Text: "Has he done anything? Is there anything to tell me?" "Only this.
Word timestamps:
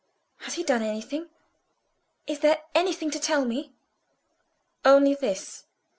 "Has 0.37 0.55
he 0.55 0.63
done 0.63 0.81
anything? 0.81 1.29
Is 2.25 2.39
there 2.39 2.63
anything 2.73 3.11
to 3.11 3.19
tell 3.19 3.45
me?" 3.45 3.71
"Only 4.83 5.13
this. 5.13 5.65